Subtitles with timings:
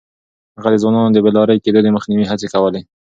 [0.57, 2.81] هغه د ځوانانو د بې لارې کېدو د مخنيوي هڅې کولې.